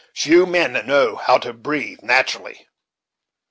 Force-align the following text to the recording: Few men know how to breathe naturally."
Few 0.15 0.47
men 0.47 0.73
know 0.87 1.15
how 1.15 1.37
to 1.37 1.53
breathe 1.53 1.99
naturally." 2.01 2.65